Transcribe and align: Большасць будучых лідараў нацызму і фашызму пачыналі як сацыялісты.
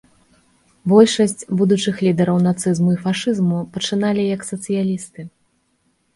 Большасць 0.93 1.45
будучых 1.59 1.95
лідараў 2.07 2.37
нацызму 2.47 2.89
і 2.95 2.99
фашызму 3.05 3.59
пачыналі 3.77 4.27
як 4.35 4.41
сацыялісты. 4.51 5.21